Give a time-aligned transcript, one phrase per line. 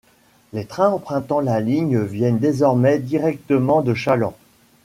[0.53, 4.35] Les trains empruntant la ligne viennent désormais directement de Challans.